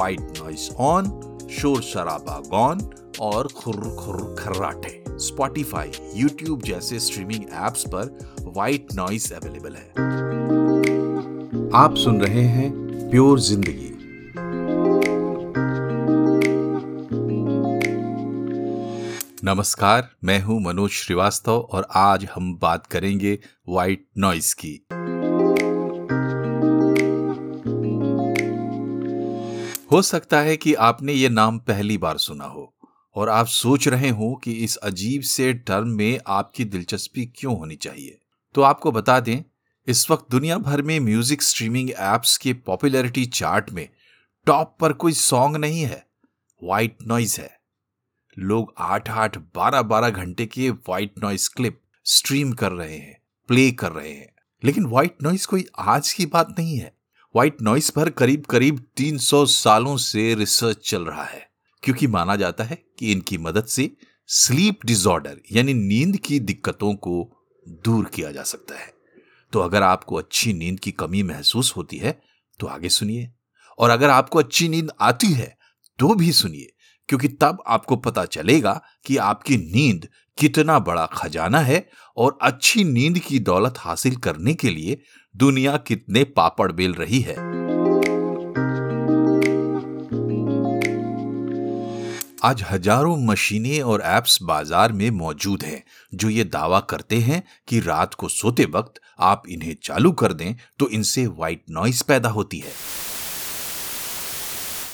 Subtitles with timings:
[0.00, 1.04] White noise on
[1.52, 2.78] शोर शराबा gone
[3.20, 8.06] और खुर खुर खर्राटे। स्पॉटिफाई यूट्यूब जैसे स्ट्रीमिंग एप्स पर
[8.46, 9.88] व्हाइट नॉइस अवेलेबल है।
[11.74, 12.70] आप सुन रहे हैं
[13.10, 13.88] प्योर ज़िंदगी
[19.44, 23.38] नमस्कार, मैं हूँ मनोज श्रीवास्तव और आज हम बात करेंगे
[23.68, 24.80] व्हाइट नॉइस की।
[29.90, 32.74] हो सकता है कि आपने ये नाम पहली बार सुना हो,
[33.16, 37.76] और आप सोच रहे हो कि इस अजीब से टर्म में आपकी दिलचस्पी क्यों होनी
[37.76, 38.18] चाहिए।
[38.54, 39.42] तो आपको बता दें,
[39.88, 43.88] इस वक्त दुनिया भर में म्यूज़िक स्ट्रीमिंग एप्स के पॉपुलैरिटी चार्ट में
[44.46, 46.06] टॉप पर कोई सॉन्ग नहीं है,
[46.62, 47.50] व्हाइट नॉइज़ है।
[48.36, 53.70] लोग आठ आठ बारह बारह घंटे के व्हाइट नॉइस क्लिप स्ट्रीम कर रहे हैं, प्ले
[53.72, 56.92] कर रहे हैं। लेकिन व्हाइट नॉइस कोई आज की बात नहीं है।
[57.34, 61.46] व्हाइट नॉइस पर करीब करीब 300 सालों से रिसर्च चल रहा है,
[61.82, 63.90] क्योंकि माना जाता है कि इनकी मदद से
[64.28, 67.46] स्लीप डिसऑर्डर यानी नींद की दिक्कतों को
[67.84, 68.92] दूर किया जा सकता है।
[69.52, 72.20] तो अगर आपको अच्छी नींद की कमी महसूस होती है
[72.60, 73.30] तो आगे सुनिए।
[73.78, 75.56] और अगर आपको अच्छी नींद आती है
[75.98, 76.72] तो भी सुनिए,
[77.08, 80.08] क्योंकि तब आपको पता चलेगा कि आपकी नींद
[80.40, 84.98] कितना बड़ा खजाना है और अच्छी नींद की दौलत हासिल करने के लिए
[85.34, 87.34] दुनिया कितने पापड़ बेल रही है।
[92.44, 97.80] आज हज़ारों मशीनें और एप्स बाज़ार में मौजूद हैं, जो ये दावा करते हैं कि
[97.80, 102.58] रात को सोते वक्त आप इन्हें चालू कर दें तो इनसे व्हाइट नॉइस पैदा होती
[102.58, 102.72] है।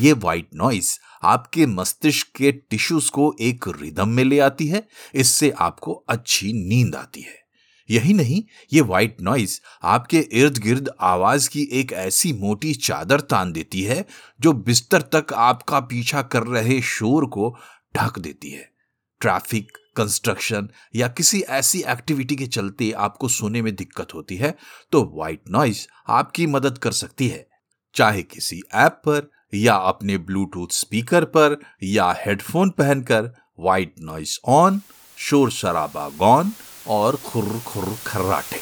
[0.00, 5.50] ये व्हाइट नॉइस आपके मस्तिष्क के टिश्यूज को एक रिदम में ले आती है, इससे
[5.50, 7.42] आपको अच्छी नींद आती है।
[7.88, 13.52] यही नहीं, ये व्हाइट नॉइस आपके इर्द गिर्द आवाज़ की एक ऐसी मोटी चादर तान
[13.52, 14.04] देती है,
[14.40, 17.54] जो बिस्तर तक आपका पीछा कर रहे शोर को
[17.94, 18.68] ढक देती है।
[19.20, 24.54] ट्रैफ़िक कंस्ट्रक्शन या किसी ऐसी एक्टिविटी के चलते आपको सोने में दिक्कत होती है
[24.92, 27.46] तो व्हाइट नॉइस आपकी मदद कर सकती है।
[27.94, 34.80] चाहे किसी ऐप पर या अपने ब्लूटूथ स्पीकर पर या हेडफोन पहनकर व्हाइट नॉइस ऑन
[35.18, 36.52] शोर शराबा गॉन
[36.88, 38.60] और खुर खुर खर्राटे।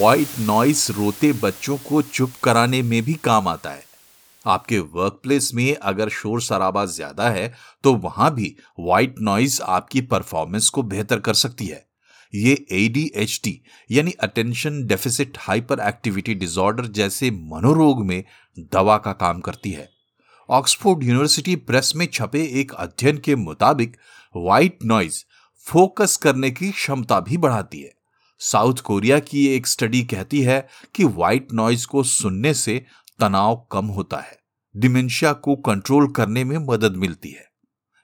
[0.00, 3.82] व्हाइट नॉइस रोते बच्चों को चुप कराने में भी काम आता है।
[4.44, 7.52] आपके वर्क प्लेस में अगर शोर शराबा ज़्यादा है
[7.84, 11.84] तो वहाँ भी व्हाइट नॉइस आपकी परफॉर्मेंस को बेहतर कर सकती है।
[12.34, 18.24] ये एडीएचडी यानी attention deficit hyperactivity disorder जैसे मनोरोग में
[18.58, 19.88] दवा का काम करती है।
[20.50, 23.96] ऑक्सफोर्ड यूनिवर्सिटी प्रेस में छपे एक अध्ययन के मुताबिक
[24.36, 25.24] व्हाइट नॉइज़
[25.58, 27.94] फोकस करने की क्षमता भी बढ़ाती है।
[28.38, 32.84] साउथ कोरिया की एक स्टडी कहती है कि व्हाइट नॉइज़ को सुनने से
[33.20, 34.38] तनाव कम होता है
[34.76, 37.48] डिमेंशिया को कंट्रोल करने में मदद मिलती है।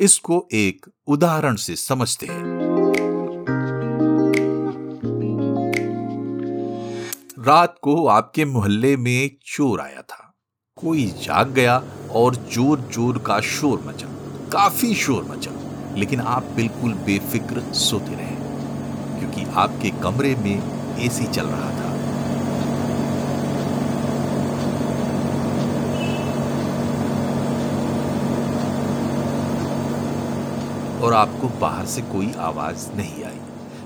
[0.00, 2.65] इसको एक उदाहरण से समझते हैं।
[7.46, 10.32] रात को आपके मोहल्ले में चोर आया था।
[10.78, 11.76] कोई जाग गया
[12.12, 14.06] और ज़ोर ज़ोर का शोर मचा।
[14.52, 15.50] काफ़ी शोर मचा,
[15.96, 18.36] लेकिन आप बिल्कुल बेफिक्र सोते रहे,
[19.18, 21.94] क्योंकि आपके कमरे में एसी चल रहा था।
[31.00, 33.40] और आपको बाहर से कोई आवाज़ नहीं आई।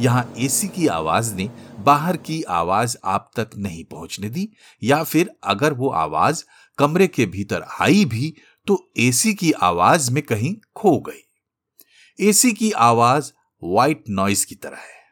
[0.00, 4.48] यहाँ एसी की आवाज़ ने बाहर की आवाज़ आप तक नहीं पहुँचने दी,
[4.82, 6.42] या फिर अगर वो आवाज़
[6.78, 8.34] कमरे के भीतर आई भी
[8.66, 13.32] तो एसी की आवाज़ में कहीं खो गई। एसी की आवाज़
[13.62, 15.02] व्हाइट नॉइज़ की तरह है।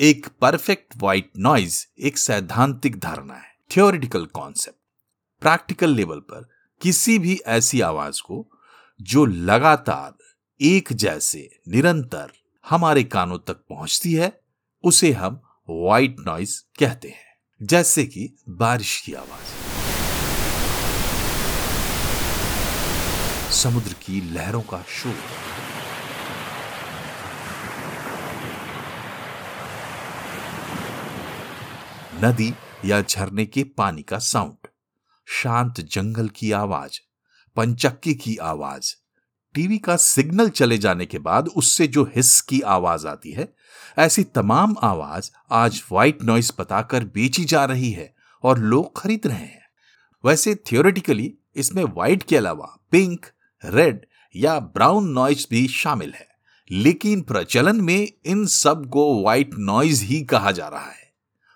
[0.00, 4.78] एक परफेक्ट व्हाइट नॉइज़ एक सैद्धांतिक धारणा है थियोरिटिकल कॉन्सेप्ट
[5.42, 6.48] प्रैक्टिकल लेवल पर
[6.80, 8.46] किसी भी ऐसी आवाज़ को
[9.00, 10.14] जो लगातार
[10.60, 12.32] एक जैसे, निरंतर
[12.68, 14.40] हमारे कानों तक पहुँचती है,
[14.84, 19.62] उसे हम व्हाइट नॉइस कहते हैं, जैसे कि बारिश की आवाज़।
[23.52, 25.14] समुद्र की लहरों का शोर।
[32.24, 32.54] नदी
[32.84, 34.66] या झरने के पानी का साउंड
[35.26, 36.98] शांत जंगल की आवाज़,
[37.56, 39.01] पंचक्की की आवाज़
[39.54, 43.48] टीवी का सिग्नल चले जाने के बाद उससे जो हिस्स की आवाज़ आती है,
[43.98, 48.14] ऐसी तमाम आवाज़ आज व्हाइट नॉइस बताकर बेची जा रही है
[48.44, 49.66] और लोग खरीद रहे हैं।
[50.24, 53.26] वैसे थियोरिटिकली इसमें व्हाइट के अलावा पिंक
[53.64, 54.06] रेड
[54.36, 56.26] या ब्राउन नॉइज़ भी शामिल है,
[56.70, 61.10] लेकिन प्रचलन में इन सबको व्हाइट नॉइज़ ही कहा जा रहा है।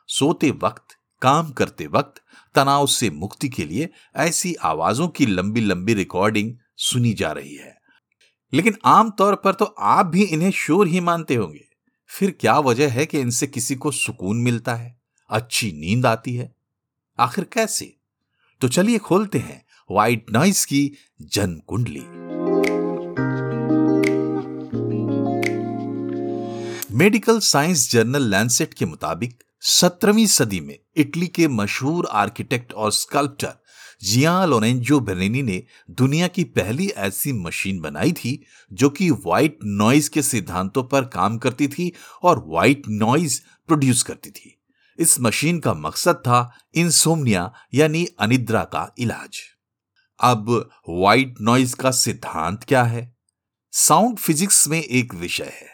[0.08, 2.22] सोते वक्त, काम करते वक्त,
[2.54, 7.75] तनाव से मुक्ति के लिए ऐसी आवाजों की लंबी लंबी रिकॉर्डिंग सुनी जा रही है।
[8.52, 11.64] लेकिन आमतौर पर तो आप भी इन्हें शोर ही मानते होंगे।
[12.08, 15.00] फिर क्या वजह है कि इनसे किसी को सुकून मिलता है?
[15.30, 16.54] अच्छी नींद आती है।
[17.18, 17.96] आखिर कैसे?
[18.60, 22.04] तो चलिए खोलते हैं व्हाइट नॉइस की जन्म कुंडली
[26.96, 33.52] मेडिकल साइंस जर्नल लैंसेट के मुताबिक, सत्रहवीं सदी में इटली के मशहूर आर्किटेक्ट और स्कल्प्टर
[34.02, 40.10] जिया लोरेंजो बेरेनी ने दुनिया की पहली ऐसी मशीन बनाई थी, जो कि व्हाइट नॉइज़
[40.10, 44.52] के सिद्धांतों पर काम करती थी और व्हाइट नॉइज़ प्रोड्यूस करती थी।
[44.98, 49.40] इस मशीन का मकसद था इंसोमनिया यानी अनिद्रा का इलाज।
[50.20, 50.50] अब
[50.88, 53.14] व्हाइट नॉइज़ का सिद्धांत क्या है?
[53.72, 55.68] साउंड फिजिक्स में एक विषय है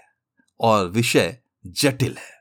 [0.61, 1.37] और विषय
[1.67, 2.33] जटिल है,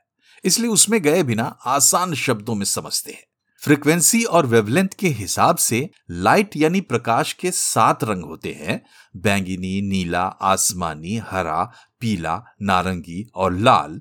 [0.44, 3.24] इसलिए उसमें गए बिना आसान शब्दों में समझते हैं।
[3.64, 8.86] फ्रीक्वेंसी और वेवलेंथ के हिसाब से लाइट यानी प्रकाश के सात रंग होते हैं,
[9.16, 14.00] बैंगनी, नीला, आसमानी, हरा, पीला, नारंगी और लाल।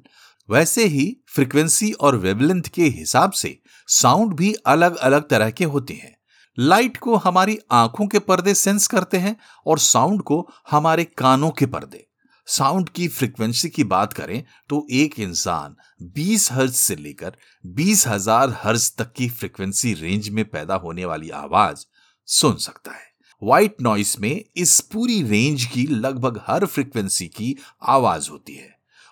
[0.50, 5.94] वैसे ही फ्रीक्वेंसी और वेवलेंथ के हिसाब से साउंड भी अलग अलग तरह के होते
[5.94, 6.18] हैं।
[6.60, 11.66] लाइट को हमारी आँखों के पर्दे सेंस करते हैं और साउंड को हमारे कानों के
[11.66, 12.11] पर्दे।
[12.48, 15.76] साउंड की फ्रीक्वेंसी की बात करें तो एक इंसान
[16.16, 21.30] 20 हर्ज से लेकर बीस हज़ार हर्ज तक की फ्रीक्वेंसी रेंज में पैदा होने वाली
[21.30, 21.86] आवाज़
[22.28, 23.10] सुन सकता है।
[23.42, 28.70] व्हाइट नॉइस में इस पूरी रेंज की लगभग हर फ्रीक्वेंसी की आवाज़ होती है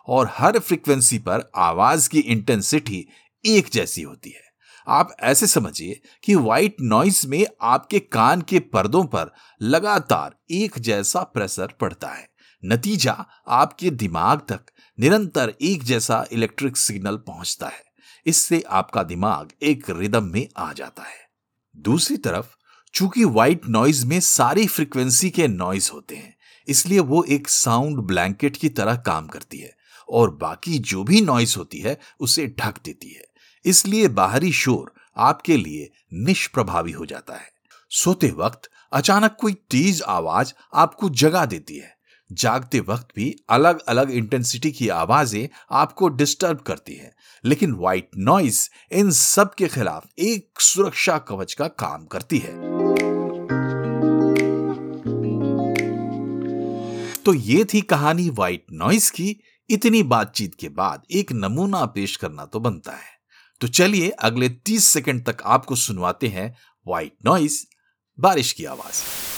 [0.08, 3.08] और हर फ्रीक्वेंसी पर आवाज़ की इंटेंसिटी
[3.44, 4.48] एक जैसी होती है।
[4.88, 9.31] आप ऐसे समझिए कि व्हाइट नॉइस में आपके कान के पर्दों पर
[9.62, 12.28] लगातार एक जैसा प्रेशर पड़ता है।
[12.65, 14.59] नतीजा आपके दिमाग तक
[15.00, 17.83] निरंतर एक जैसा इलेक्ट्रिक सिग्नल पहुँचता है।
[18.25, 21.29] इससे आपका दिमाग एक रिदम में आ जाता है।
[21.77, 22.45] दूसरी तरफ़,
[22.94, 28.57] चूँकि व्हाइट नॉइज़ में सारी फ्रीक्वेंसी के नॉइज़ होते हैं, इसलिए वो एक साउंड ब्लैंकेट
[28.57, 29.75] की तरह काम करती है
[30.09, 33.25] और बाकी जो भी नॉइज़ होती है, उसे ढक देती है।
[33.65, 37.50] इसलिए बाहरी शोर आपके लिए निष्प्रभावी हो जाता है।
[37.89, 41.99] सोते वक्त अचानक कोई तेज आवाज़ आपको जगा देती है।
[42.31, 47.16] जागते वक्त भी अलग अलग इंटेंसिटी की आवाज़ें आपको डिस्टर्ब करती हैं।
[47.46, 52.80] लेकिन व्हाइट नॉइस इन सब के खिलाफ एक सुरक्षा कवच का काम करती है।
[57.24, 59.38] तो ये थी कहानी व्हाइट नॉइस की।
[59.70, 63.20] इतनी बातचीत के बाद एक नमूना पेश करना तो बनता है।
[63.62, 67.68] तो चलिए अगले 30 सेकंड तक आपको सुनवाते हैं व्हाइट नॉइस
[68.20, 69.29] बारिश की आवाज़।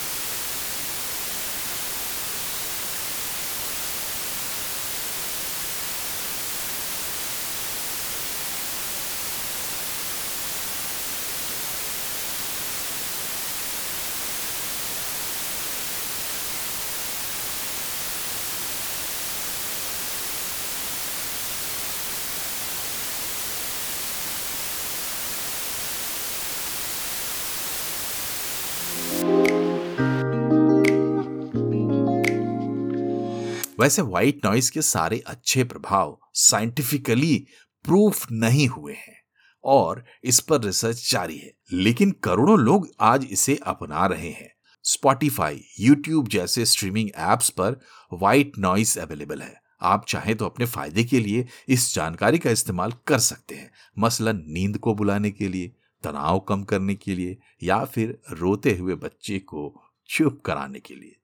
[33.82, 37.48] वैसे व्हाइट नॉइस के सारे अच्छे प्रभाव साइंटिफिकली
[37.84, 39.22] प्रूफ नहीं हुए हैं
[39.64, 44.52] और इस पर रिसर्च जारी है। लेकिन करोड़ों लोग आज इसे अपना रहे हैं।
[44.84, 47.80] स्पॉटिफाई यूट्यूब जैसे स्ट्रीमिंग एप्स पर
[48.14, 52.94] व्हाइट नॉइस अवेलेबल है। आप चाहें तो अपने फ़ायदे के लिए इस जानकारी का इस्तेमाल
[53.08, 55.68] कर सकते हैं। मसलन नींद को बुलाने के लिए,
[56.04, 61.16] तनाव कम करने के लिए या फिर रोते हुए बच्चे को चुप कराने के लिए।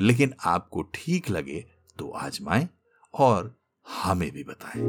[0.00, 2.68] लेकिन आपको ठीक लगे तो आजमाएँ
[3.14, 3.54] और
[3.88, 4.82] हमें भी बताएँ।